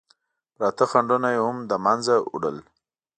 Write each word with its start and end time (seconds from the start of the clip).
پراته 0.55 0.85
خنډونه 0.91 1.29
یې 1.35 1.39
هم 1.45 1.57
له 1.69 1.77
منځه 1.85 2.15
وړل. 2.31 2.57